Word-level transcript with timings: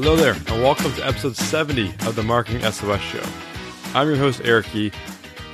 Hello 0.00 0.14
there, 0.14 0.34
and 0.34 0.62
welcome 0.62 0.92
to 0.92 1.04
episode 1.04 1.34
70 1.34 1.88
of 2.06 2.14
the 2.14 2.22
Marketing 2.22 2.62
SOS 2.62 3.00
Show. 3.00 3.24
I'm 3.94 4.06
your 4.06 4.16
host, 4.16 4.40
Eric 4.44 4.72
Yee, 4.72 4.92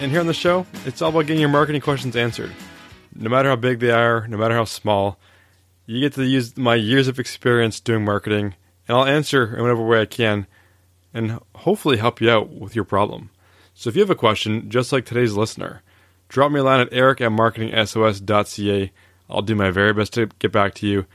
and 0.01 0.11
here 0.11 0.21
on 0.21 0.27
the 0.27 0.35
show, 0.35 0.67
it's 0.85 1.01
all 1.01 1.09
about 1.09 1.25
getting 1.25 1.41
your 1.41 1.49
marketing 1.49 1.81
questions 1.81 2.15
answered. 2.15 2.53
No 3.15 3.31
matter 3.31 3.49
how 3.49 3.57
big 3.57 3.81
they 3.81 3.91
are, 3.91 4.29
no 4.29 4.37
matter 4.37 4.55
how 4.55 4.65
small, 4.65 5.19
you 5.87 5.99
get 5.99 6.13
to 6.17 6.27
use 6.27 6.59
my 6.59 6.75
years 6.75 7.09
of 7.09 7.19
experience 7.19 7.81
doing 7.81 8.05
marketing, 8.05 8.55
and 8.87 8.99
I'll 8.99 9.07
answer 9.07 9.57
in 9.57 9.63
whatever 9.63 9.83
way 9.83 10.03
I 10.03 10.05
can, 10.05 10.47
and 11.15 11.41
hopefully 11.55 11.97
help 11.97 12.21
you 12.21 12.29
out 12.29 12.51
with 12.51 12.77
your 12.77 12.85
problem. 12.85 13.31
So 13.73 13.89
if 13.89 13.97
you 13.97 14.03
have 14.03 14.11
a 14.11 14.15
question, 14.15 14.69
just 14.69 14.93
like 14.93 15.07
today's 15.07 15.33
listener, 15.33 15.81
drop 16.29 16.53
me 16.53 16.61
a 16.61 16.65
line 16.65 16.81
at 16.81 16.93
eric 16.93 17.23
at 17.23 17.31
marketingsos.ca. 17.31 18.93
I'll 19.31 19.41
do 19.41 19.55
my 19.55 19.71
very 19.71 19.95
best 19.95 20.13
to 20.13 20.27
get 20.39 20.53
back 20.53 20.75
to 20.75 20.87
you 20.87 21.07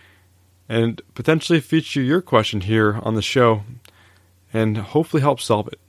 and 0.69 1.01
potentially 1.15 1.59
feature 1.59 2.01
your 2.01 2.21
question 2.21 2.61
here 2.61 2.99
on 3.01 3.15
the 3.15 3.21
show 3.23 3.63
and 4.53 4.77
hopefully 4.77 5.21
help 5.21 5.41
solve 5.41 5.67
it. 5.67 5.79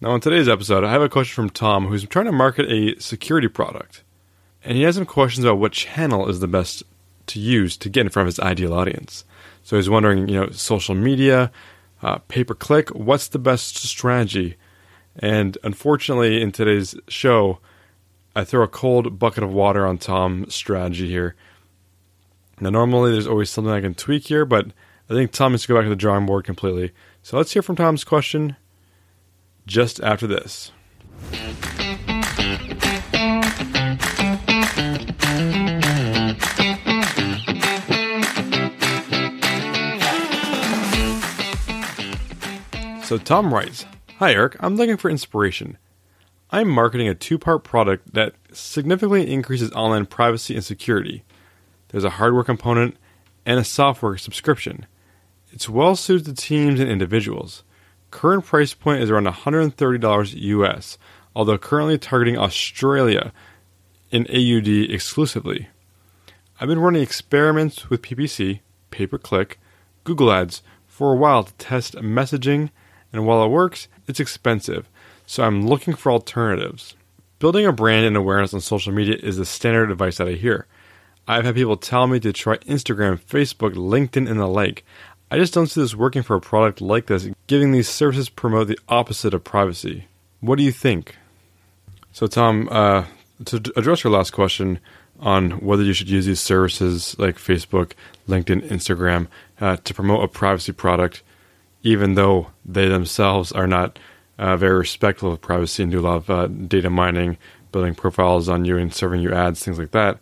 Now, 0.00 0.14
in 0.14 0.20
today's 0.20 0.48
episode, 0.48 0.82
I 0.82 0.90
have 0.90 1.02
a 1.02 1.08
question 1.08 1.34
from 1.34 1.50
Tom 1.50 1.86
who's 1.86 2.06
trying 2.06 2.24
to 2.24 2.32
market 2.32 2.70
a 2.70 2.98
security 3.00 3.48
product. 3.48 4.02
And 4.64 4.76
he 4.76 4.82
has 4.84 4.96
some 4.96 5.06
questions 5.06 5.44
about 5.44 5.58
what 5.58 5.72
channel 5.72 6.28
is 6.28 6.40
the 6.40 6.48
best 6.48 6.82
to 7.26 7.38
use 7.38 7.76
to 7.76 7.90
get 7.90 8.06
in 8.06 8.10
front 8.10 8.28
of 8.28 8.34
his 8.34 8.40
ideal 8.40 8.72
audience. 8.72 9.24
So 9.62 9.76
he's 9.76 9.90
wondering, 9.90 10.28
you 10.28 10.40
know, 10.40 10.50
social 10.50 10.94
media, 10.94 11.52
uh, 12.02 12.18
pay 12.28 12.44
per 12.44 12.54
click, 12.54 12.90
what's 12.90 13.28
the 13.28 13.38
best 13.38 13.76
strategy? 13.76 14.56
And 15.18 15.56
unfortunately, 15.62 16.40
in 16.40 16.50
today's 16.50 16.94
show, 17.08 17.58
I 18.34 18.44
throw 18.44 18.62
a 18.62 18.68
cold 18.68 19.18
bucket 19.18 19.44
of 19.44 19.52
water 19.52 19.86
on 19.86 19.98
Tom's 19.98 20.54
strategy 20.54 21.08
here 21.08 21.34
now, 22.60 22.70
normally 22.70 23.12
there's 23.12 23.26
always 23.26 23.50
something 23.50 23.72
I 23.72 23.80
can 23.80 23.94
tweak 23.94 24.28
here, 24.28 24.44
but 24.44 24.66
I 25.10 25.14
think 25.14 25.32
Tom 25.32 25.52
needs 25.52 25.62
to 25.62 25.68
go 25.68 25.74
back 25.74 25.84
to 25.84 25.90
the 25.90 25.96
drawing 25.96 26.26
board 26.26 26.44
completely. 26.44 26.92
So 27.22 27.36
let's 27.36 27.52
hear 27.52 27.62
from 27.62 27.76
Tom's 27.76 28.04
question 28.04 28.56
just 29.66 30.00
after 30.00 30.26
this. 30.26 30.70
So 43.04 43.18
Tom 43.18 43.52
writes 43.52 43.84
Hi, 44.18 44.32
Eric. 44.32 44.56
I'm 44.60 44.76
looking 44.76 44.96
for 44.96 45.10
inspiration. 45.10 45.76
I'm 46.50 46.68
marketing 46.68 47.08
a 47.08 47.14
two 47.14 47.38
part 47.38 47.64
product 47.64 48.14
that 48.14 48.34
significantly 48.52 49.30
increases 49.30 49.72
online 49.72 50.06
privacy 50.06 50.54
and 50.54 50.64
security. 50.64 51.24
There's 51.94 52.02
a 52.02 52.10
hardware 52.10 52.42
component 52.42 52.96
and 53.46 53.60
a 53.60 53.62
software 53.62 54.16
subscription. 54.16 54.86
It's 55.52 55.68
well 55.68 55.94
suited 55.94 56.24
to 56.26 56.34
teams 56.34 56.80
and 56.80 56.90
individuals. 56.90 57.62
Current 58.10 58.44
price 58.44 58.74
point 58.74 59.00
is 59.00 59.10
around 59.10 59.28
$130 59.28 60.34
US, 60.34 60.98
although 61.36 61.56
currently 61.56 61.96
targeting 61.96 62.36
Australia 62.36 63.32
in 64.10 64.26
AUD 64.26 64.92
exclusively. 64.92 65.68
I've 66.58 66.66
been 66.66 66.80
running 66.80 67.00
experiments 67.00 67.88
with 67.88 68.02
PPC, 68.02 68.58
pay 68.90 69.06
per 69.06 69.16
click, 69.16 69.60
Google 70.02 70.32
Ads 70.32 70.62
for 70.88 71.12
a 71.12 71.16
while 71.16 71.44
to 71.44 71.52
test 71.54 71.94
messaging, 71.94 72.70
and 73.12 73.24
while 73.24 73.44
it 73.44 73.50
works, 73.50 73.86
it's 74.08 74.18
expensive, 74.18 74.90
so 75.26 75.44
I'm 75.44 75.64
looking 75.64 75.94
for 75.94 76.10
alternatives. 76.10 76.96
Building 77.38 77.66
a 77.66 77.72
brand 77.72 78.04
and 78.04 78.16
awareness 78.16 78.52
on 78.52 78.60
social 78.62 78.92
media 78.92 79.14
is 79.22 79.36
the 79.36 79.44
standard 79.44 79.92
advice 79.92 80.16
that 80.16 80.26
I 80.26 80.32
hear. 80.32 80.66
I've 81.26 81.44
had 81.44 81.54
people 81.54 81.76
tell 81.76 82.06
me 82.06 82.20
to 82.20 82.32
try 82.32 82.58
Instagram, 82.58 83.18
Facebook, 83.18 83.74
LinkedIn, 83.74 84.28
and 84.28 84.38
the 84.38 84.46
like. 84.46 84.84
I 85.30 85.38
just 85.38 85.54
don't 85.54 85.66
see 85.66 85.80
this 85.80 85.94
working 85.94 86.22
for 86.22 86.36
a 86.36 86.40
product 86.40 86.80
like 86.80 87.06
this, 87.06 87.28
giving 87.46 87.72
these 87.72 87.88
services 87.88 88.28
promote 88.28 88.68
the 88.68 88.78
opposite 88.88 89.32
of 89.32 89.42
privacy. 89.42 90.06
What 90.40 90.58
do 90.58 90.64
you 90.64 90.72
think? 90.72 91.16
So, 92.12 92.26
Tom, 92.26 92.68
uh, 92.70 93.06
to 93.46 93.56
address 93.74 94.04
your 94.04 94.12
last 94.12 94.32
question 94.32 94.78
on 95.18 95.52
whether 95.52 95.82
you 95.82 95.94
should 95.94 96.10
use 96.10 96.26
these 96.26 96.40
services 96.40 97.16
like 97.18 97.36
Facebook, 97.36 97.92
LinkedIn, 98.28 98.68
Instagram 98.68 99.28
uh, 99.60 99.76
to 99.78 99.94
promote 99.94 100.22
a 100.22 100.28
privacy 100.28 100.72
product, 100.72 101.22
even 101.82 102.14
though 102.14 102.48
they 102.66 102.86
themselves 102.86 103.50
are 103.50 103.66
not 103.66 103.98
uh, 104.38 104.56
very 104.56 104.76
respectful 104.76 105.32
of 105.32 105.40
privacy 105.40 105.82
and 105.82 105.90
do 105.90 106.00
a 106.00 106.02
lot 106.02 106.16
of 106.16 106.30
uh, 106.30 106.46
data 106.48 106.90
mining, 106.90 107.38
building 107.72 107.94
profiles 107.94 108.48
on 108.48 108.64
you 108.66 108.76
and 108.76 108.92
serving 108.92 109.22
you 109.22 109.32
ads, 109.32 109.64
things 109.64 109.78
like 109.78 109.92
that 109.92 110.18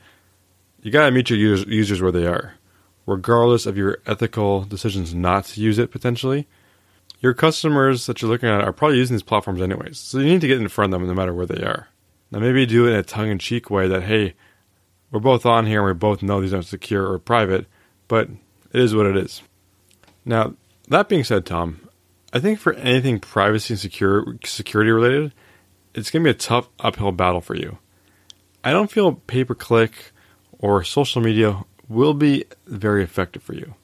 you 0.83 0.91
got 0.91 1.07
to 1.07 1.13
meet 1.13 1.31
your 1.31 1.39
users, 1.39 1.67
users 1.67 2.03
where 2.03 2.13
they 2.13 2.27
are, 2.27 2.55
regardless 3.07 3.67
of 3.67 3.77
your 3.77 3.99
ethical 4.07 4.63
decisions 4.63 5.15
not 5.15 5.45
to 5.47 5.61
use 5.61 5.79
it 5.79 5.91
potentially. 5.91 6.47
Your 7.21 7.35
customers 7.35 8.07
that 8.07 8.21
you're 8.21 8.31
looking 8.31 8.49
at 8.49 8.63
are 8.63 8.73
probably 8.73 8.99
using 8.99 9.15
these 9.15 9.23
platforms 9.23 9.63
anyways, 9.63 9.99
so 9.99 10.19
you 10.19 10.27
need 10.27 10.41
to 10.41 10.49
get 10.49 10.61
in 10.61 10.69
front 10.69 10.93
of 10.93 11.01
them 11.01 11.09
no 11.09 11.15
matter 11.15 11.33
where 11.33 11.47
they 11.47 11.63
are. 11.63 11.89
Now, 12.33 12.41
maybe 12.41 12.67
do 12.67 12.87
it 12.87 12.91
in 12.91 12.97
a 12.97 13.03
tongue 13.03 13.29
in 13.29 13.39
cheek 13.39 13.71
way 13.71 13.87
that, 13.87 14.03
hey, 14.03 14.35
we're 15.11 15.21
both 15.21 15.47
on 15.47 15.67
here 15.67 15.81
and 15.81 15.87
we 15.87 15.99
both 15.99 16.23
know 16.23 16.41
these 16.41 16.53
aren't 16.53 16.67
secure 16.67 17.07
or 17.13 17.19
private, 17.19 17.67
but 18.09 18.29
it 18.73 18.81
is 18.81 18.95
what 18.95 19.07
it 19.07 19.17
is. 19.17 19.43
Now, 20.25 20.55
that 20.89 21.09
being 21.09 21.25
said, 21.25 21.47
Tom, 21.47 21.89
I 22.33 22.41
think 22.41 22.59
for 22.59 22.73
anything 22.75 23.21
privacy 23.21 23.75
and 23.75 23.81
secure, 23.81 24.37
security 24.45 24.91
related, 24.91 25.35
it's 25.95 26.11
going 26.11 26.25
to 26.25 26.29
be 26.29 26.35
a 26.35 26.39
tough 26.39 26.69
uphill 26.81 27.13
battle 27.13 27.43
for 27.43 27.55
you. 27.55 27.79
I 28.65 28.73
don't 28.73 28.91
feel 28.91 29.13
pay 29.13 29.45
per 29.45 29.55
click 29.55 30.12
or 30.63 30.83
social 30.83 31.21
media 31.21 31.65
will 31.89 32.15
be 32.15 32.45
very 32.67 33.05
effective 33.05 33.43
for 33.43 33.53
you. 33.53 33.75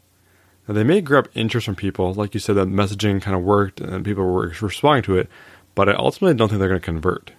Now, 0.67 0.75
they 0.75 0.85
may 0.85 1.03
grab 1.03 1.29
interest 1.35 1.67
from 1.67 1.75
people, 1.75 2.15
like 2.15 2.33
you 2.33 2.41
said, 2.41 2.57
that 2.57 2.69
messaging 2.69 3.21
kind 3.21 3.37
of 3.37 3.43
worked 3.43 3.81
and 3.81 4.05
people 4.05 4.25
were 4.25 4.55
responding 4.61 5.03
to 5.05 5.19
it, 5.19 5.29
but 5.75 5.89
I 5.89 5.95
ultimately 5.95 6.37
don't 6.37 6.49
think 6.49 6.61
they're 6.61 6.69
going 6.69 6.81
to 6.81 6.85
convert. 6.85 7.33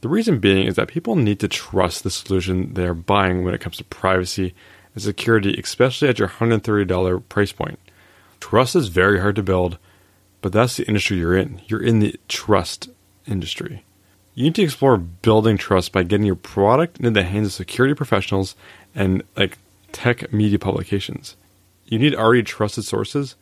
The 0.00 0.08
reason 0.08 0.38
being 0.38 0.66
is 0.66 0.76
that 0.76 0.88
people 0.88 1.16
need 1.16 1.40
to 1.40 1.48
trust 1.48 2.02
the 2.02 2.10
solution 2.10 2.74
they're 2.74 2.94
buying 2.94 3.44
when 3.44 3.54
it 3.54 3.60
comes 3.60 3.76
to 3.78 3.84
privacy 3.84 4.54
and 4.94 5.02
security, 5.02 5.58
especially 5.62 6.08
at 6.08 6.18
your 6.18 6.28
$130 6.28 7.28
price 7.28 7.52
point. 7.52 7.78
Trust 8.40 8.76
is 8.76 8.88
very 8.88 9.20
hard 9.20 9.36
to 9.36 9.42
build, 9.42 9.78
but 10.40 10.52
that's 10.52 10.76
the 10.76 10.86
industry 10.86 11.18
you're 11.18 11.36
in. 11.36 11.60
You're 11.66 11.82
in 11.82 12.00
the 12.00 12.18
trust 12.28 12.88
industry. 13.26 13.84
You 14.34 14.44
need 14.44 14.54
to 14.56 14.62
explore 14.62 14.96
building 14.96 15.56
trust 15.56 15.92
by 15.92 16.02
getting 16.02 16.26
your 16.26 16.36
product 16.36 16.98
into 16.98 17.10
the 17.10 17.24
hands 17.24 17.48
of 17.48 17.52
security 17.52 17.94
professionals 17.94 18.54
and 18.94 19.22
like 19.36 19.58
tech 19.92 20.32
media 20.32 20.58
publications. 20.58 21.36
You 21.86 21.98
need 21.98 22.14
already 22.14 22.42
trusted 22.42 22.84
sources 22.84 23.34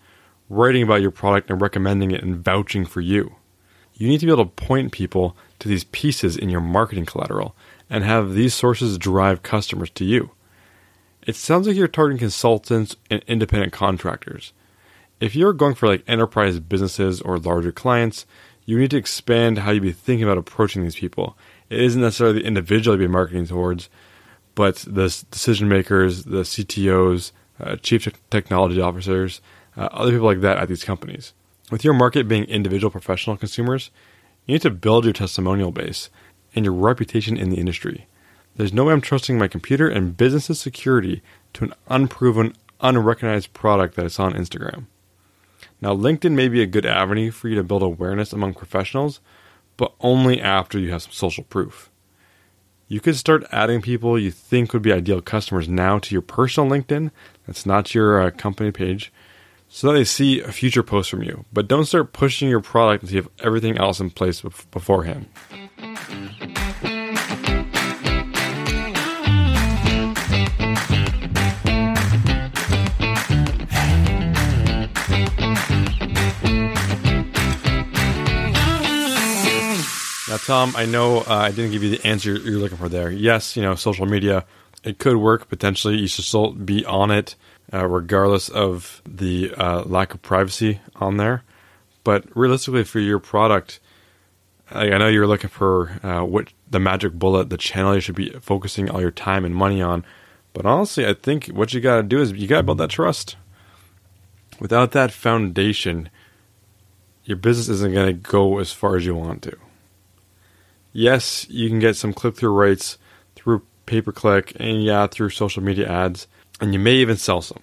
writing 0.49 0.82
about 0.82 1.03
your 1.03 1.10
product 1.10 1.50
and 1.50 1.60
recommending 1.60 2.10
it 2.10 2.22
and 2.22 2.43
vouching 2.43 2.87
for 2.87 3.00
you. 3.00 3.37
You 3.94 4.09
need 4.09 4.21
to 4.21 4.26
be 4.26 4.32
able 4.32 4.47
to 4.47 4.50
point 4.50 4.93
people 4.93 5.37
to 5.59 5.69
these 5.69 5.84
pieces 5.84 6.37
in 6.37 6.49
your 6.49 6.60
marketing 6.60 7.05
collateral 7.05 7.55
and 7.91 8.05
have 8.05 8.32
these 8.32 8.55
sources 8.55 8.97
drive 8.97 9.43
customers 9.43 9.91
to 9.91 10.05
you. 10.05 10.31
It 11.26 11.37
sounds 11.37 11.66
like 11.66 11.76
you're 11.76 11.88
targeting 11.88 12.19
consultants 12.19 12.97
and 13.10 13.22
independent 13.26 13.72
contractors. 13.72 14.53
If 15.20 15.34
you're 15.34 15.53
going 15.53 15.75
for 15.75 15.88
like 15.88 16.05
enterprise 16.06 16.60
businesses 16.60 17.20
or 17.20 17.38
larger 17.38 17.72
clients, 17.72 18.25
you 18.69 18.79
need 18.79 18.91
to 18.91 18.99
expand 18.99 19.56
how 19.56 19.71
you 19.71 19.81
be 19.81 19.93
thinking 19.93 20.25
about 20.25 20.37
approaching 20.37 20.83
these 20.83 20.95
people. 20.95 21.39
It 21.71 21.81
isn't 21.81 22.03
necessarily 22.03 22.41
the 22.41 22.47
individual 22.47 23.01
you 23.01 23.09
be 23.09 23.11
marketing 23.11 23.47
towards, 23.47 23.89
but 24.55 24.77
the 24.87 25.05
decision 25.31 25.71
makers, 25.71 26.25
the 26.25 26.43
CTOs, 26.43 27.33
uh, 27.59 27.77
chief 27.77 28.06
technology 28.29 28.79
officers, 28.79 29.41
uh, 29.75 29.88
other 29.91 30.11
people 30.11 30.26
like 30.26 30.43
that 30.43 30.59
at 30.59 30.69
these 30.69 30.85
companies. 30.85 31.32
With 31.70 31.82
your 31.82 31.94
market 31.94 32.29
being 32.29 32.44
individual 32.44 32.91
professional 32.91 33.38
consumers, 33.38 33.91
you 34.44 34.53
need 34.53 34.62
to 34.62 34.70
build 34.70 35.05
your 35.05 35.15
testimonial 35.15 35.70
base 35.70 36.11
and 36.55 36.62
your 36.62 36.75
reputation 36.75 37.38
in 37.38 37.49
the 37.49 37.56
industry. 37.56 38.06
There's 38.56 38.75
no 38.75 38.85
way 38.85 38.93
I'm 38.93 39.00
trusting 39.00 39.38
my 39.38 39.49
computer 39.49 39.88
and 39.88 40.15
business's 40.15 40.61
security 40.61 41.23
to 41.55 41.65
an 41.65 41.75
unproven, 41.88 42.55
unrecognized 42.82 43.55
product 43.55 43.97
that 43.97 44.05
is 44.05 44.19
on 44.19 44.35
Instagram. 44.35 44.88
Now, 45.81 45.94
LinkedIn 45.94 46.32
may 46.32 46.49
be 46.49 46.62
a 46.62 46.66
good 46.66 46.87
avenue 46.87 47.31
for 47.31 47.49
you 47.49 47.56
to 47.56 47.62
build 47.62 47.82
awareness 47.82 48.32
among 48.32 48.55
professionals, 48.55 49.20
but 49.76 49.94
only 50.00 50.40
after 50.40 50.78
you 50.78 50.90
have 50.90 51.02
some 51.02 51.12
social 51.12 51.44
proof. 51.44 51.90
You 52.88 53.00
could 53.00 53.16
start 53.16 53.44
adding 53.52 53.82
people 53.82 54.19
you 54.19 54.31
think 54.31 54.72
would 54.72 54.82
be 54.82 54.93
ideal 54.93 55.20
customers 55.20 55.69
now 55.69 55.99
to 55.99 56.14
your 56.14 56.22
personal 56.22 56.70
LinkedIn, 56.70 57.10
that's 57.46 57.66
not 57.66 57.94
your 57.94 58.20
uh, 58.20 58.31
company 58.31 58.70
page, 58.72 59.12
so 59.69 59.88
that 59.88 59.93
they 59.93 60.05
see 60.05 60.40
a 60.40 60.50
future 60.50 60.82
post 60.82 61.10
from 61.10 61.22
you. 61.22 61.44
But 61.52 61.69
don't 61.69 61.84
start 61.84 62.14
pushing 62.14 62.49
your 62.49 62.60
product 62.60 63.02
until 63.02 63.16
you 63.16 63.22
have 63.22 63.32
everything 63.46 63.76
else 63.76 64.00
in 64.00 64.10
place 64.10 64.40
beforehand. 64.40 65.28
Tom, 80.49 80.73
I 80.77 80.87
know 80.87 81.19
uh, 81.19 81.25
I 81.29 81.50
didn't 81.50 81.73
give 81.73 81.83
you 81.83 81.91
the 81.91 82.06
answer 82.06 82.33
you're 82.33 82.59
looking 82.59 82.79
for 82.79 82.89
there. 82.89 83.11
Yes, 83.11 83.55
you 83.55 83.61
know, 83.61 83.75
social 83.75 84.06
media, 84.06 84.47
it 84.83 84.99
could 84.99 85.19
work 85.19 85.47
potentially. 85.50 85.99
You 85.99 86.06
should 86.06 86.25
still 86.25 86.53
be 86.53 86.87
on 86.87 87.11
it. 87.11 87.35
uh, 87.73 87.87
regardless 87.87 88.49
of 88.49 89.03
the 89.06 89.53
uh, 89.56 89.83
lack 89.83 90.15
of 90.15 90.23
privacy 90.23 90.81
on 90.97 91.17
there. 91.17 91.43
But 92.05 92.25
realistically, 92.35 92.85
for 92.85 93.00
your 93.00 93.19
product, 93.19 93.81
I 94.71 94.87
know 94.99 95.09
you're 95.09 95.27
looking 95.27 95.50
for 95.50 95.99
uh, 96.03 96.25
what 96.25 96.49
the 96.71 96.81
magic 96.81 97.12
bullet, 97.12 97.51
the 97.51 97.56
channel 97.56 97.94
you 97.94 98.01
should 98.01 98.15
be 98.15 98.31
focusing 98.41 98.91
all 98.91 99.01
your 99.01 99.11
time 99.11 99.44
and 99.44 99.55
money 99.55 99.83
on. 99.83 100.05
But 100.55 100.65
honestly, 100.67 101.06
I 101.06 101.15
think 101.15 101.49
what 101.49 101.75
you 101.75 101.81
got 101.81 101.97
to 101.97 102.03
do 102.03 102.21
is 102.21 102.33
you 102.33 102.49
got 102.49 102.59
to 102.59 102.62
build 102.62 102.79
that 102.79 102.91
trust. 102.91 103.37
Without 104.61 104.93
that 104.93 105.12
foundation, 105.12 106.09
your 107.25 107.37
business 107.37 107.69
isn't 107.69 107.94
going 107.94 108.06
to 108.06 108.12
go 108.31 108.59
as 108.59 108.73
far 108.73 108.97
as 108.97 109.05
you 109.05 109.15
want 109.15 109.43
to. 109.43 109.56
Yes, 110.93 111.46
you 111.49 111.69
can 111.69 111.79
get 111.79 111.96
some 111.96 112.12
click 112.12 112.37
through 112.37 112.55
rates 112.55 112.99
through 113.35 113.62
pay 113.87 114.02
per 114.02 114.12
click 114.12 114.52
and 114.61 114.82
yeah, 114.82 115.06
through 115.06 115.31
social 115.31 115.62
media 115.62 115.88
ads, 115.88 116.26
and 116.61 116.73
you 116.73 116.79
may 116.79 116.94
even 116.94 117.17
sell 117.17 117.40
some. 117.40 117.62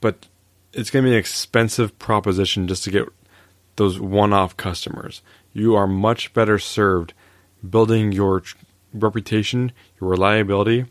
But 0.00 0.26
it's 0.72 0.90
going 0.90 1.04
to 1.04 1.10
be 1.10 1.14
an 1.14 1.18
expensive 1.18 1.98
proposition 1.98 2.68
just 2.68 2.84
to 2.84 2.90
get 2.90 3.08
those 3.76 4.00
one 4.00 4.32
off 4.32 4.56
customers. 4.56 5.22
You 5.52 5.74
are 5.74 5.86
much 5.86 6.32
better 6.32 6.58
served 6.58 7.12
building 7.68 8.12
your 8.12 8.42
reputation, 8.92 9.72
your 10.00 10.10
reliability, 10.10 10.86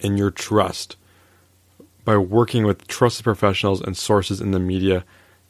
and 0.00 0.18
your 0.18 0.30
trust 0.30 0.96
by 2.04 2.16
working 2.16 2.64
with 2.64 2.86
trusted 2.86 3.24
professionals 3.24 3.80
and 3.80 3.96
sources 3.96 4.40
in 4.40 4.50
the 4.50 4.58
media 4.58 5.04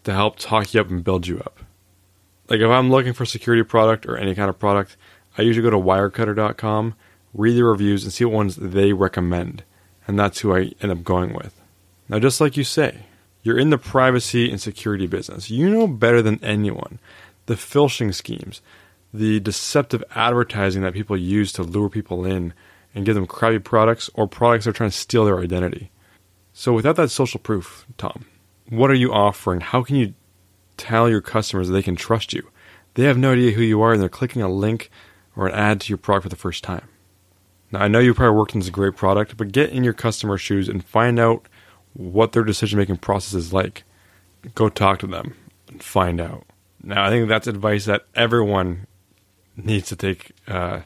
to 0.05 0.13
help 0.13 0.39
talk 0.39 0.73
you 0.73 0.81
up 0.81 0.91
and 0.91 1.03
build 1.03 1.27
you 1.27 1.39
up. 1.41 1.61
Like 2.49 2.61
if 2.61 2.69
I'm 2.69 2.91
looking 2.91 3.13
for 3.13 3.25
a 3.25 3.27
security 3.27 3.65
product 3.65 4.07
or 4.07 4.17
any 4.17 4.35
kind 4.35 4.49
of 4.49 4.59
product, 4.59 4.97
I 5.37 5.43
usually 5.43 5.65
go 5.65 5.71
to 5.71 5.77
wirecutter.com, 5.85 6.95
read 7.33 7.57
the 7.57 7.65
reviews, 7.65 8.05
and 8.05 8.13
see 8.13 8.25
what 8.25 8.35
ones 8.35 8.57
they 8.57 8.93
recommend. 8.93 9.65
And 10.07 10.19
that's 10.19 10.41
who 10.41 10.55
I 10.55 10.73
end 10.81 10.93
up 10.93 11.03
going 11.03 11.35
with. 11.35 11.61
Now, 12.09 12.19
just 12.19 12.41
like 12.41 12.57
you 12.57 12.65
say, 12.65 13.07
you're 13.43 13.59
in 13.59 13.71
the 13.71 13.79
privacy 13.79 14.51
and 14.51 14.61
security 14.61 15.07
business. 15.07 15.51
You 15.51 15.71
know 15.71 15.87
better 15.87 16.23
than 16.23 16.43
anyone 16.43 16.99
the 17.47 17.55
phishing 17.55 18.15
schemes, 18.15 18.63
the 19.13 19.39
deceptive 19.41 20.03
advertising 20.15 20.83
that 20.83 20.95
people 20.95 21.17
use 21.17 21.53
to 21.53 21.63
lure 21.63 21.91
people 21.91 22.25
in 22.25 22.55
and 22.95 23.05
give 23.05 23.15
them 23.15 23.27
crappy 23.27 23.59
products 23.59 24.09
or 24.15 24.27
products 24.27 24.65
that 24.65 24.71
are 24.71 24.75
trying 24.75 24.91
to 24.91 24.97
steal 24.97 25.27
their 25.27 25.41
identity. 25.41 25.91
So, 26.55 26.73
without 26.73 26.97
that 26.97 27.11
social 27.11 27.41
proof, 27.41 27.87
Tom, 27.99 28.25
what 28.69 28.91
are 28.91 28.95
you 28.95 29.13
offering? 29.13 29.61
How 29.61 29.83
can 29.83 29.97
you 29.97 30.15
tell 30.77 31.11
your 31.11 31.21
customers 31.21 31.69
they 31.69 31.83
can 31.83 31.97
trust 31.97 32.33
you? 32.33 32.49
They 32.95 33.05
have 33.05 33.19
no 33.19 33.33
idea 33.33 33.51
who 33.51 33.63
you 33.63 33.83
are 33.83 33.93
and 33.93 34.01
they're 34.01 34.09
clicking 34.09 34.41
a 34.41 34.49
link 34.49 34.91
or 35.37 35.47
an 35.47 35.55
ad 35.55 35.81
to 35.83 35.89
your 35.89 35.99
product 35.99 36.25
for 36.25 36.29
the 36.29 36.37
first 36.37 36.65
time. 36.65 36.89
Now, 37.73 37.81
I 37.81 37.89
know 37.89 37.99
you 37.99 38.15
probably 38.15 38.37
worked 38.37 38.55
on 38.55 38.61
this 38.61 38.71
great 38.71 38.97
product, 38.97 39.37
but 39.37 39.53
get 39.53 39.71
in 39.71 39.85
your 39.85 39.93
customer's 39.93 40.41
shoes 40.41 40.69
and 40.69 40.85
find 40.85 41.19
out 41.19 41.49
what 41.95 42.33
their 42.33 42.45
decision 42.45 42.79
making 42.79 42.99
process 42.99 43.35
is 43.35 43.53
like. 43.53 43.85
Go 44.55 44.69
talk 44.69 44.99
to 45.01 45.07
them 45.07 45.35
and 45.69 45.83
find 45.83 46.21
out. 46.21 46.47
Now, 46.83 47.05
I 47.05 47.09
think 47.09 47.29
that's 47.29 47.47
advice 47.47 47.87
that 47.87 48.05
everyone 48.15 48.87
needs 49.57 49.89
to 49.89 49.97
take 49.97 50.33
uh, 50.47 50.81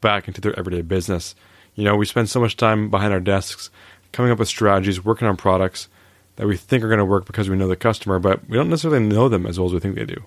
back 0.00 0.26
into 0.26 0.40
their 0.40 0.58
everyday 0.58 0.82
business. 0.82 1.34
You 1.74 1.84
know, 1.84 1.96
we 1.96 2.06
spend 2.06 2.28
so 2.28 2.40
much 2.40 2.56
time 2.56 2.90
behind 2.90 3.12
our 3.12 3.20
desks 3.20 3.70
coming 4.12 4.32
up 4.32 4.38
with 4.38 4.48
strategies, 4.48 5.04
working 5.04 5.28
on 5.28 5.36
products 5.36 5.88
that 6.36 6.46
we 6.46 6.56
think 6.56 6.82
are 6.82 6.88
going 6.88 6.98
to 6.98 7.04
work 7.04 7.26
because 7.26 7.48
we 7.48 7.56
know 7.56 7.68
the 7.68 7.76
customer, 7.76 8.18
but 8.18 8.48
we 8.48 8.56
don't 8.56 8.70
necessarily 8.70 9.06
know 9.06 9.28
them 9.28 9.46
as 9.46 9.58
well 9.58 9.66
as 9.66 9.74
we 9.74 9.80
think 9.80 9.94
they 9.94 10.04
do. 10.04 10.22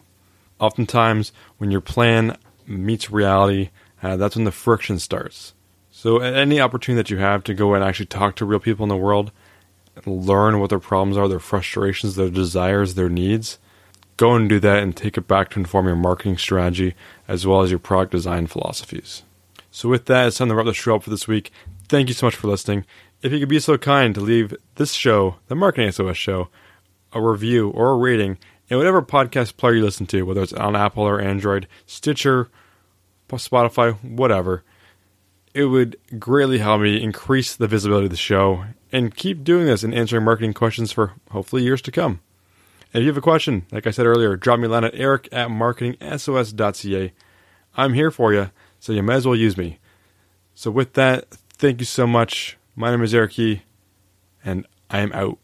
Oftentimes, 0.59 1.31
when 1.57 1.71
your 1.71 1.81
plan 1.81 2.37
meets 2.67 3.11
reality, 3.11 3.69
uh, 4.01 4.17
that's 4.17 4.35
when 4.35 4.45
the 4.45 4.51
friction 4.51 4.99
starts. 4.99 5.53
So, 5.91 6.19
any 6.19 6.59
opportunity 6.59 7.01
that 7.01 7.09
you 7.09 7.17
have 7.17 7.43
to 7.45 7.53
go 7.53 7.73
and 7.73 7.83
actually 7.83 8.07
talk 8.07 8.35
to 8.35 8.45
real 8.45 8.59
people 8.59 8.83
in 8.83 8.89
the 8.89 8.97
world, 8.97 9.31
learn 10.05 10.59
what 10.59 10.69
their 10.69 10.79
problems 10.79 11.17
are, 11.17 11.27
their 11.27 11.39
frustrations, 11.39 12.15
their 12.15 12.29
desires, 12.29 12.95
their 12.95 13.09
needs, 13.09 13.57
go 14.17 14.35
and 14.35 14.49
do 14.49 14.59
that 14.59 14.83
and 14.83 14.95
take 14.95 15.17
it 15.17 15.27
back 15.27 15.49
to 15.49 15.59
inform 15.59 15.87
your 15.87 15.95
marketing 15.95 16.37
strategy 16.37 16.95
as 17.27 17.47
well 17.47 17.61
as 17.61 17.69
your 17.69 17.79
product 17.79 18.11
design 18.11 18.47
philosophies. 18.47 19.23
So, 19.71 19.89
with 19.89 20.05
that, 20.05 20.27
it's 20.27 20.37
time 20.37 20.49
to 20.49 20.55
wrap 20.55 20.65
the 20.65 20.73
show 20.73 20.95
up 20.95 21.03
for 21.03 21.09
this 21.09 21.27
week. 21.27 21.51
Thank 21.87 22.09
you 22.09 22.13
so 22.13 22.27
much 22.27 22.35
for 22.35 22.47
listening. 22.47 22.85
If 23.21 23.31
you 23.31 23.39
could 23.39 23.49
be 23.49 23.59
so 23.59 23.77
kind 23.77 24.13
to 24.15 24.21
leave 24.21 24.53
this 24.75 24.91
show, 24.91 25.37
the 25.47 25.55
Marketing 25.55 25.91
SOS 25.91 26.17
show, 26.17 26.49
a 27.13 27.21
review 27.21 27.69
or 27.69 27.91
a 27.91 27.97
rating 27.97 28.37
in 28.69 28.77
whatever 28.77 29.01
podcast 29.01 29.57
player 29.57 29.75
you 29.75 29.83
listen 29.83 30.05
to, 30.07 30.23
whether 30.23 30.41
it's 30.41 30.53
on 30.53 30.75
Apple 30.75 31.03
or 31.03 31.21
Android, 31.21 31.67
Stitcher, 31.85 32.49
Spotify, 33.29 34.01
whatever, 34.03 34.63
it 35.53 35.65
would 35.65 35.97
greatly 36.19 36.57
help 36.59 36.81
me 36.81 37.01
increase 37.01 37.55
the 37.55 37.67
visibility 37.67 38.05
of 38.05 38.11
the 38.11 38.17
show 38.17 38.65
and 38.91 39.15
keep 39.15 39.43
doing 39.43 39.65
this 39.65 39.83
and 39.83 39.93
answering 39.93 40.23
marketing 40.23 40.53
questions 40.53 40.91
for 40.91 41.13
hopefully 41.31 41.63
years 41.63 41.81
to 41.83 41.91
come. 41.91 42.19
And 42.93 43.01
if 43.01 43.05
you 43.05 43.07
have 43.07 43.17
a 43.17 43.21
question, 43.21 43.65
like 43.71 43.87
I 43.87 43.91
said 43.91 44.05
earlier, 44.05 44.35
drop 44.35 44.59
me 44.59 44.67
a 44.67 44.69
line 44.69 44.83
at 44.83 44.95
eric 44.95 45.27
at 45.31 45.49
marketingsos.ca. 45.49 47.13
I'm 47.77 47.93
here 47.93 48.11
for 48.11 48.33
you, 48.33 48.51
so 48.79 48.93
you 48.93 49.03
might 49.03 49.15
as 49.15 49.25
well 49.25 49.35
use 49.35 49.57
me. 49.57 49.79
So 50.53 50.71
with 50.71 50.93
that, 50.93 51.29
thank 51.49 51.81
you 51.81 51.85
so 51.85 52.07
much. 52.07 52.57
My 52.75 52.91
name 52.91 53.03
is 53.03 53.13
Eric 53.13 53.37
Yee, 53.37 53.63
and 54.43 54.65
I 54.89 54.99
am 54.99 55.11
out. 55.11 55.39